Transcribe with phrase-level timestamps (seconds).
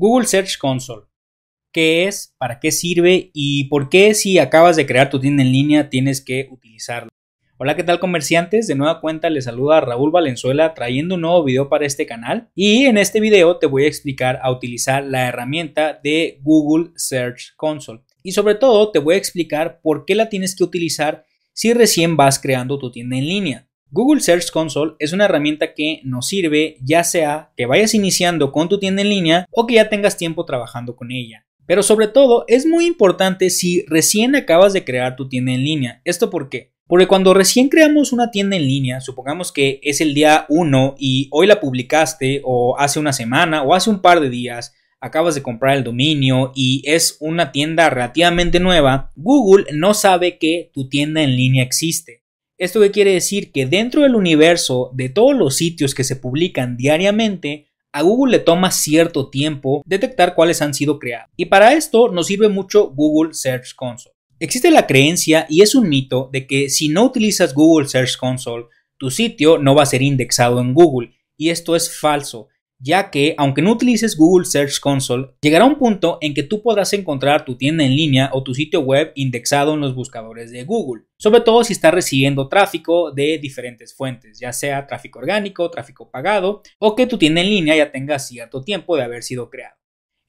[0.00, 1.06] Google Search Console.
[1.72, 2.32] ¿Qué es?
[2.38, 3.32] ¿Para qué sirve?
[3.34, 7.08] ¿Y por qué si acabas de crear tu tienda en línea tienes que utilizarla?
[7.56, 8.68] Hola, ¿qué tal comerciantes?
[8.68, 12.84] De nueva cuenta les saluda Raúl Valenzuela trayendo un nuevo video para este canal y
[12.84, 18.02] en este video te voy a explicar a utilizar la herramienta de Google Search Console
[18.22, 22.16] y sobre todo te voy a explicar por qué la tienes que utilizar si recién
[22.16, 23.67] vas creando tu tienda en línea.
[23.90, 28.68] Google Search Console es una herramienta que nos sirve ya sea que vayas iniciando con
[28.68, 31.46] tu tienda en línea o que ya tengas tiempo trabajando con ella.
[31.64, 36.02] Pero sobre todo es muy importante si recién acabas de crear tu tienda en línea.
[36.04, 36.72] ¿Esto por qué?
[36.86, 41.28] Porque cuando recién creamos una tienda en línea, supongamos que es el día 1 y
[41.30, 45.42] hoy la publicaste o hace una semana o hace un par de días, acabas de
[45.42, 51.22] comprar el dominio y es una tienda relativamente nueva, Google no sabe que tu tienda
[51.22, 52.17] en línea existe.
[52.58, 53.52] ¿Esto qué quiere decir?
[53.52, 58.38] Que dentro del universo de todos los sitios que se publican diariamente, a Google le
[58.40, 61.30] toma cierto tiempo detectar cuáles han sido creados.
[61.36, 64.16] Y para esto nos sirve mucho Google Search Console.
[64.40, 68.66] Existe la creencia, y es un mito, de que si no utilizas Google Search Console,
[68.96, 71.12] tu sitio no va a ser indexado en Google.
[71.36, 72.48] Y esto es falso
[72.78, 76.92] ya que aunque no utilices Google Search Console, llegará un punto en que tú podrás
[76.92, 81.04] encontrar tu tienda en línea o tu sitio web indexado en los buscadores de Google,
[81.18, 86.62] sobre todo si estás recibiendo tráfico de diferentes fuentes, ya sea tráfico orgánico, tráfico pagado
[86.78, 89.78] o que tu tienda en línea ya tenga cierto tiempo de haber sido creado.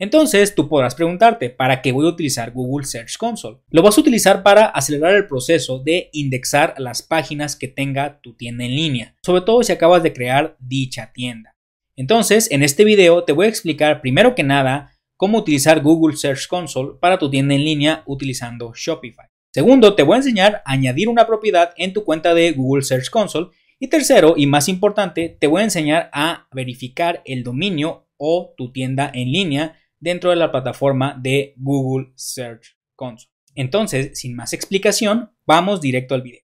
[0.02, 3.58] Entonces tú podrás preguntarte, ¿para qué voy a utilizar Google Search Console?
[3.70, 8.34] Lo vas a utilizar para acelerar el proceso de indexar las páginas que tenga tu
[8.34, 11.54] tienda en línea, sobre todo si acabas de crear dicha tienda.
[12.00, 16.48] Entonces, en este video te voy a explicar primero que nada cómo utilizar Google Search
[16.48, 19.26] Console para tu tienda en línea utilizando Shopify.
[19.54, 23.10] Segundo, te voy a enseñar a añadir una propiedad en tu cuenta de Google Search
[23.10, 23.48] Console.
[23.80, 28.72] Y tercero, y más importante, te voy a enseñar a verificar el dominio o tu
[28.72, 33.30] tienda en línea dentro de la plataforma de Google Search Console.
[33.56, 36.44] Entonces, sin más explicación, vamos directo al video.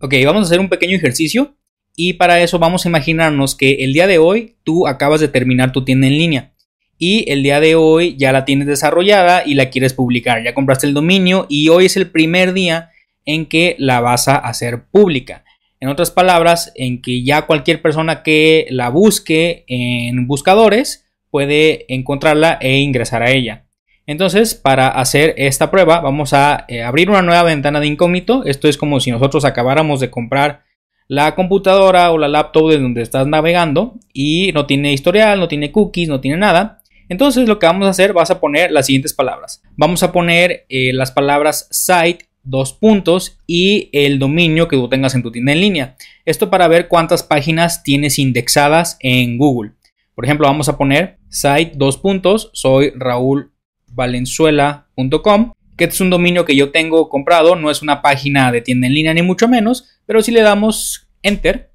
[0.00, 1.58] Ok, vamos a hacer un pequeño ejercicio
[1.96, 5.72] y para eso vamos a imaginarnos que el día de hoy tú acabas de terminar
[5.72, 6.52] tu tienda en línea
[6.98, 10.44] y el día de hoy ya la tienes desarrollada y la quieres publicar.
[10.44, 12.90] Ya compraste el dominio y hoy es el primer día
[13.24, 15.44] en que la vas a hacer pública.
[15.80, 22.58] En otras palabras, en que ya cualquier persona que la busque en buscadores puede encontrarla
[22.60, 23.64] e ingresar a ella.
[24.06, 28.44] Entonces, para hacer esta prueba, vamos a eh, abrir una nueva ventana de incógnito.
[28.44, 30.62] Esto es como si nosotros acabáramos de comprar
[31.08, 35.72] la computadora o la laptop de donde estás navegando y no tiene historial, no tiene
[35.72, 36.80] cookies, no tiene nada.
[37.08, 39.62] Entonces lo que vamos a hacer, vas a poner las siguientes palabras.
[39.76, 45.14] Vamos a poner eh, las palabras site, dos puntos y el dominio que tú tengas
[45.14, 45.96] en tu tienda en línea.
[46.24, 49.72] Esto para ver cuántas páginas tienes indexadas en Google.
[50.14, 55.52] Por ejemplo, vamos a poner site, dos puntos, soy raúlvalenzuela.com
[55.88, 58.94] que es un dominio que yo tengo comprado, no es una página de tienda en
[58.94, 61.72] línea ni mucho menos, pero si le damos enter,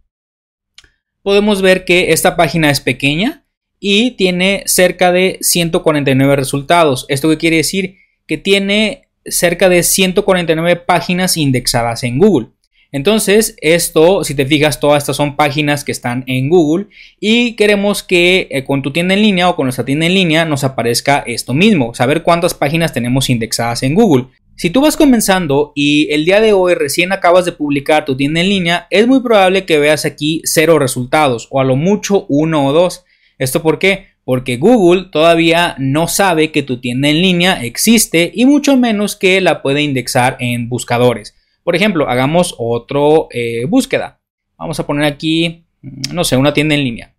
[1.23, 3.45] podemos ver que esta página es pequeña
[3.79, 7.05] y tiene cerca de 149 resultados.
[7.09, 7.97] ¿Esto qué quiere decir?
[8.27, 12.49] Que tiene cerca de 149 páginas indexadas en Google.
[12.91, 16.87] Entonces, esto, si te fijas, todas estas son páginas que están en Google
[17.19, 20.45] y queremos que eh, con tu tienda en línea o con nuestra tienda en línea
[20.45, 24.27] nos aparezca esto mismo, saber cuántas páginas tenemos indexadas en Google.
[24.55, 28.41] Si tú vas comenzando y el día de hoy recién acabas de publicar tu tienda
[28.41, 32.65] en línea, es muy probable que veas aquí cero resultados o a lo mucho uno
[32.65, 33.03] o dos.
[33.37, 34.07] ¿Esto por qué?
[34.23, 39.41] Porque Google todavía no sabe que tu tienda en línea existe y mucho menos que
[39.41, 41.36] la puede indexar en buscadores.
[41.67, 44.21] Por ejemplo, hagamos otro eh, búsqueda.
[44.57, 47.13] Vamos a poner aquí, mm, no sé, una tienda en línea.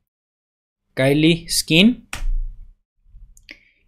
[0.95, 2.09] Kylie Skin.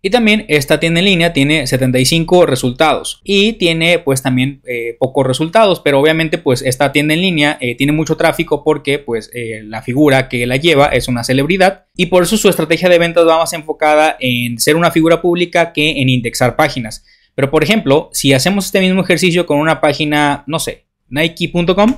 [0.03, 5.26] Y también esta tienda en línea tiene 75 resultados y tiene pues también eh, pocos
[5.26, 9.31] resultados, pero obviamente pues esta tienda en línea eh, tiene mucho tráfico porque pues
[9.65, 13.27] la figura que la lleva es una celebridad y por eso su estrategia de ventas
[13.27, 17.03] va más enfocada en ser una figura pública que en indexar páginas.
[17.41, 21.97] Pero por ejemplo, si hacemos este mismo ejercicio con una página, no sé, nike.com,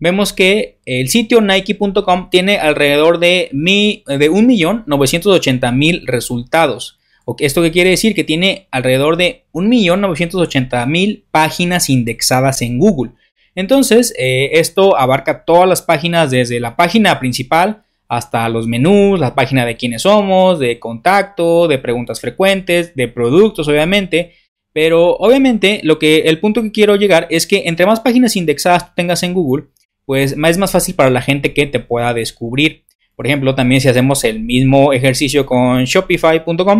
[0.00, 6.98] vemos que el sitio nike.com tiene alrededor de, de 1.980.000 resultados.
[7.40, 8.14] ¿Esto qué quiere decir?
[8.14, 13.12] Que tiene alrededor de 1.980.000 páginas indexadas en Google.
[13.54, 19.34] Entonces, eh, esto abarca todas las páginas desde la página principal hasta los menús, la
[19.34, 24.32] página de quiénes somos, de contacto, de preguntas frecuentes, de productos, obviamente.
[24.72, 28.86] Pero obviamente lo que el punto que quiero llegar es que entre más páginas indexadas
[28.86, 29.66] tú tengas en Google,
[30.06, 32.84] pues es más fácil para la gente que te pueda descubrir.
[33.14, 36.78] Por ejemplo, también si hacemos el mismo ejercicio con shopify.com,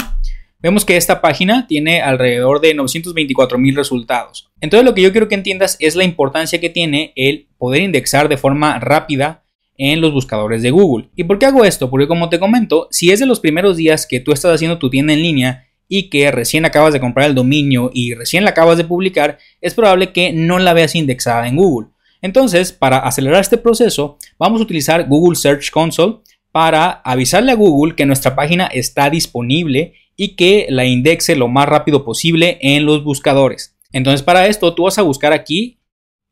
[0.61, 4.51] vemos que esta página tiene alrededor de 924 mil resultados.
[4.61, 8.29] Entonces lo que yo quiero que entiendas es la importancia que tiene el poder indexar
[8.29, 9.45] de forma rápida
[9.79, 11.09] en los buscadores de Google.
[11.17, 11.89] ¿Y por qué hago esto?
[11.89, 14.91] Porque como te comento, si es de los primeros días que tú estás haciendo tu
[14.91, 18.77] tienda en línea y que recién acabas de comprar el dominio y recién la acabas
[18.77, 21.89] de publicar, es probable que no la veas indexada en Google.
[22.21, 26.17] Entonces, para acelerar este proceso, vamos a utilizar Google Search Console
[26.51, 31.69] para avisarle a Google que nuestra página está disponible y que la indexe lo más
[31.69, 33.77] rápido posible en los buscadores.
[33.93, 35.81] Entonces, para esto, tú vas a buscar aquí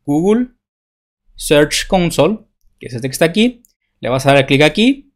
[0.05, 0.49] Google
[1.37, 2.46] Search Console
[2.79, 3.63] que es este que está aquí.
[4.01, 5.13] Le vas a dar clic aquí.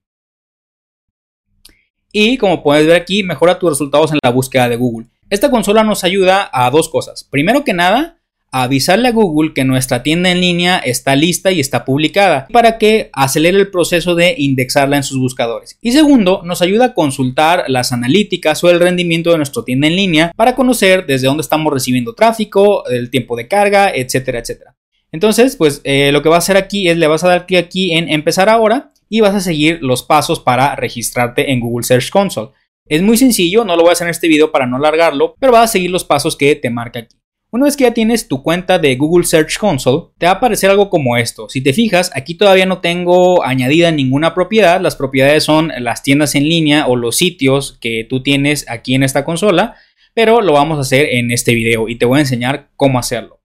[2.13, 5.09] Y como puedes ver aquí, mejora tus resultados en la búsqueda de Google.
[5.29, 7.23] Esta consola nos ayuda a dos cosas.
[7.23, 8.21] Primero que nada,
[8.51, 13.11] avisarle a Google que nuestra tienda en línea está lista y está publicada para que
[13.13, 15.79] acelere el proceso de indexarla en sus buscadores.
[15.81, 19.97] Y segundo, nos ayuda a consultar las analíticas o el rendimiento de nuestra tienda en
[19.97, 24.77] línea para conocer desde dónde estamos recibiendo tráfico, el tiempo de carga, etcétera, etcétera.
[25.13, 27.59] Entonces, pues eh, lo que va a hacer aquí es le vas a dar clic
[27.59, 32.11] aquí en empezar ahora y vas a seguir los pasos para registrarte en Google Search
[32.11, 32.51] Console.
[32.87, 35.53] Es muy sencillo, no lo voy a hacer en este video para no alargarlo, pero
[35.53, 37.17] vas a seguir los pasos que te marca aquí.
[37.53, 40.71] Una vez que ya tienes tu cuenta de Google Search Console, te va a aparecer
[40.71, 41.49] algo como esto.
[41.49, 44.81] Si te fijas, aquí todavía no tengo añadida ninguna propiedad.
[44.81, 49.03] Las propiedades son las tiendas en línea o los sitios que tú tienes aquí en
[49.03, 49.75] esta consola,
[50.15, 53.40] pero lo vamos a hacer en este video y te voy a enseñar cómo hacerlo.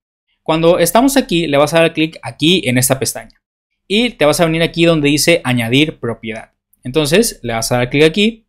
[0.46, 3.42] Cuando estamos aquí, le vas a dar clic aquí en esta pestaña
[3.88, 6.52] y te vas a venir aquí donde dice añadir propiedad.
[6.84, 8.48] Entonces le vas a dar clic aquí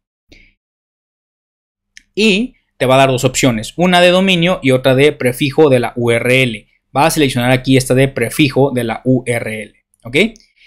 [2.15, 5.81] y te va a dar dos opciones, una de dominio y otra de prefijo de
[5.81, 6.67] la URL.
[6.93, 10.17] Vas a seleccionar aquí esta de prefijo de la URL, ¿ok?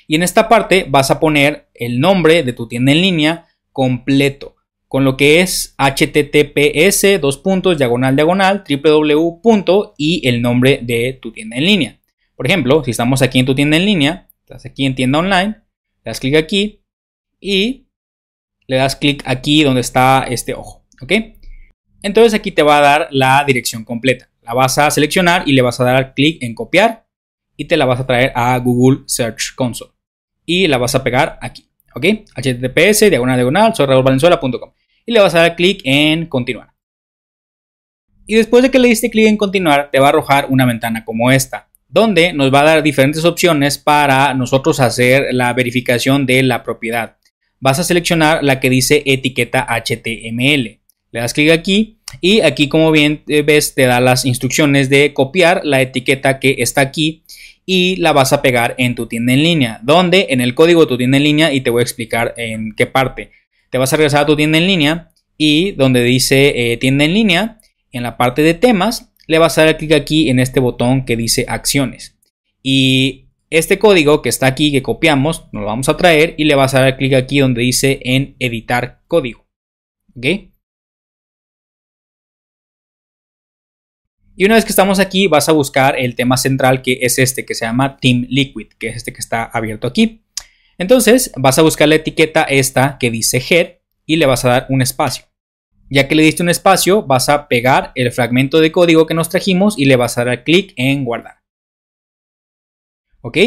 [0.07, 4.55] Y en esta parte vas a poner el nombre de tu tienda en línea completo
[4.89, 9.93] con lo que es https dos puntos diagonal diagonal www.
[9.97, 11.99] y el nombre de tu tienda en línea.
[12.35, 15.61] Por ejemplo, si estamos aquí en tu tienda en línea, estás aquí en tienda online,
[16.03, 16.83] le das clic aquí
[17.39, 17.87] y
[18.65, 21.13] le das clic aquí donde está este ojo, ¿ok?
[22.01, 24.31] Entonces aquí te va a dar la dirección completa.
[24.41, 27.05] La vas a seleccionar y le vas a dar clic en copiar
[27.55, 29.91] y te la vas a traer a Google Search Console
[30.45, 31.69] y la vas a pegar aquí.
[31.93, 32.05] ¿ok?
[32.35, 33.85] https diagonal diagonal soy
[35.09, 36.69] y le vas a dar clic en continuar.
[38.27, 41.03] Y después de que le diste clic en continuar, te va a arrojar una ventana
[41.03, 46.43] como esta, donde nos va a dar diferentes opciones para nosotros hacer la verificación de
[46.43, 47.17] la propiedad.
[47.59, 50.79] Vas a seleccionar la que dice etiqueta HTML.
[51.11, 55.61] Le das clic aquí y aquí como bien ves te da las instrucciones de copiar
[55.63, 57.23] la etiqueta que está aquí
[57.65, 60.87] y la vas a pegar en tu tienda en línea, donde en el código de
[60.87, 63.31] tu tienda en línea y te voy a explicar en qué parte.
[63.69, 67.13] Te vas a regresar a tu tienda en línea y donde dice eh, tienda en
[67.13, 67.59] línea,
[67.91, 71.15] en la parte de temas, le vas a dar clic aquí en este botón que
[71.15, 72.17] dice acciones.
[72.63, 76.55] Y este código que está aquí, que copiamos, nos lo vamos a traer y le
[76.55, 79.47] vas a dar clic aquí donde dice en editar código.
[80.15, 80.25] ¿Ok?
[84.35, 87.45] Y una vez que estamos aquí, vas a buscar el tema central que es este,
[87.45, 90.23] que se llama Team Liquid, que es este que está abierto aquí.
[90.79, 94.65] Entonces, vas a buscar la etiqueta esta que dice head y le vas a dar
[94.69, 95.25] un espacio.
[95.89, 99.27] Ya que le diste un espacio, vas a pegar el fragmento de código que nos
[99.27, 101.43] trajimos y le vas a dar clic en guardar.
[103.21, 103.37] ¿Ok?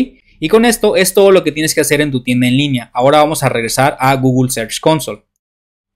[0.40, 2.90] Y con esto es todo lo que tienes que hacer en tu tienda en línea.
[2.92, 5.24] Ahora vamos a regresar a Google Search Console.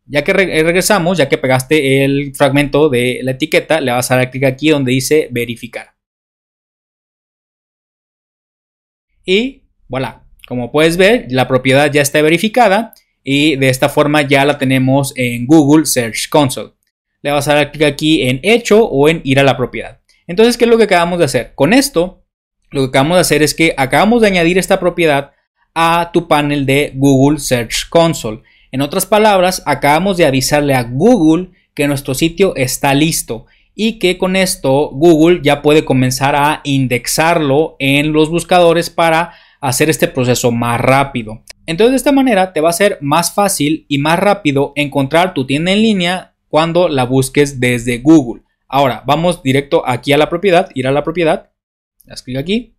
[0.07, 4.31] Ya que regresamos, ya que pegaste el fragmento de la etiqueta, le vas a dar
[4.31, 5.97] clic aquí donde dice verificar.
[9.25, 14.45] Y voilà, como puedes ver, la propiedad ya está verificada y de esta forma ya
[14.45, 16.73] la tenemos en Google Search Console.
[17.23, 20.01] Le vas a dar clic aquí en hecho o en ir a la propiedad.
[20.29, 21.53] Entonces, ¿qué es lo que acabamos de hacer?
[21.55, 22.25] Con esto,
[22.71, 25.33] lo que acabamos de hacer es que acabamos de añadir esta propiedad
[25.75, 28.43] a tu panel de Google Search Console.
[28.71, 34.19] En otras palabras, acabamos de avisarle a Google que nuestro sitio está listo y que
[34.19, 39.35] con esto Google ya puede comenzar a indexarlo en los buscadores para
[39.69, 41.43] hacer este proceso más rápido.
[41.67, 45.45] Entonces de esta manera te va a ser más fácil y más rápido encontrar tu
[45.45, 48.43] tienda en línea cuando la busques desde Google.
[48.69, 51.51] Ahora vamos directo aquí a la propiedad, ir a la propiedad,
[52.05, 52.76] das clic aquí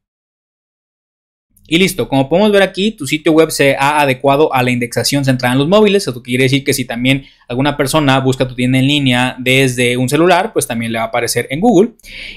[1.67, 5.25] Y listo, como podemos ver aquí, tu sitio web se ha adecuado a la indexación
[5.25, 6.07] centrada en los móviles.
[6.07, 10.07] Esto quiere decir que si también alguna persona busca tu tienda en línea desde un
[10.07, 11.91] celular, pues también le va a aparecer en Google.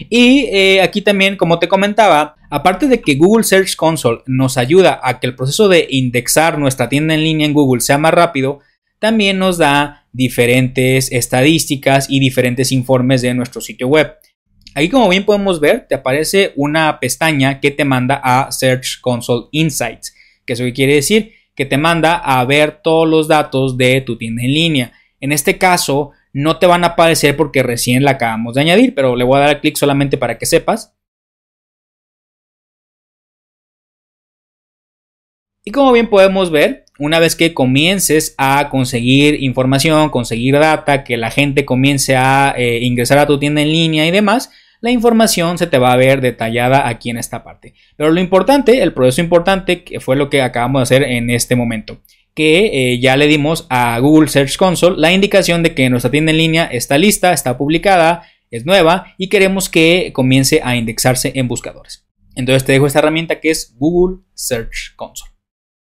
[0.08, 5.00] Y eh, aquí también, como te comentaba, aparte de que Google Search Console nos ayuda
[5.02, 8.58] a que el proceso de indexar nuestra tienda en línea en Google sea más rápido,
[8.99, 14.12] también nos da diferentes estadísticas y diferentes informes de nuestro sitio web.
[14.75, 19.47] Aquí como bien podemos ver, te aparece una pestaña que te manda a Search Console
[19.50, 20.15] Insights,
[20.47, 24.43] que eso quiere decir que te manda a ver todos los datos de tu tienda
[24.43, 24.93] en línea.
[25.21, 29.17] En este caso, no te van a aparecer porque recién la acabamos de añadir, pero
[29.17, 30.97] le voy a dar clic solamente para que sepas.
[35.65, 41.16] Y como bien podemos ver, una vez que comiences a conseguir información, conseguir data, que
[41.16, 44.50] la gente comience a eh, ingresar a tu tienda en línea y demás,
[44.83, 47.75] la información se te va a ver detallada aquí en esta parte.
[47.97, 51.57] Pero lo importante, el proceso importante, que fue lo que acabamos de hacer en este
[51.57, 52.02] momento,
[52.35, 56.33] que eh, ya le dimos a Google Search Console la indicación de que nuestra tienda
[56.33, 61.49] en línea está lista, está publicada, es nueva y queremos que comience a indexarse en
[61.49, 62.07] buscadores.
[62.37, 65.29] Entonces te dejo esta herramienta que es Google Search Console.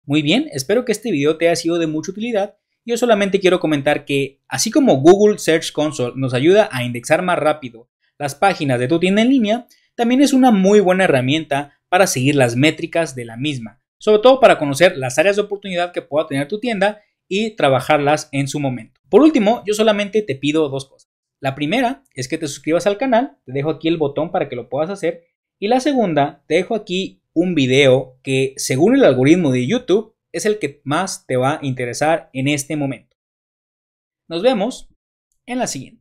[0.03, 2.55] Muy bien, espero que este video te haya sido de mucha utilidad.
[2.83, 7.37] Yo solamente quiero comentar que, así como Google Search Console nos ayuda a indexar más
[7.37, 12.07] rápido las páginas de tu tienda en línea, también es una muy buena herramienta para
[12.07, 16.01] seguir las métricas de la misma, sobre todo para conocer las áreas de oportunidad que
[16.01, 18.99] pueda tener tu tienda y trabajarlas en su momento.
[19.09, 21.11] Por último, yo solamente te pido dos cosas.
[21.39, 24.55] La primera es que te suscribas al canal, te dejo aquí el botón para que
[24.55, 25.25] lo puedas hacer,
[25.59, 30.45] y la segunda, te dejo aquí un video que según el algoritmo de YouTube es
[30.45, 33.17] el que más te va a interesar en este momento.
[34.27, 34.89] Nos vemos
[35.45, 36.00] en la siguiente.